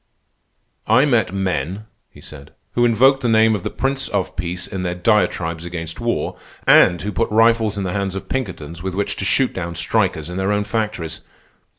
[0.87, 4.81] "I met men," he said, "who invoked the name of the Prince of Peace in
[4.81, 9.15] their diatribes against war, and who put rifles in the hands of Pinkertons with which
[9.17, 11.21] to shoot down strikers in their own factories.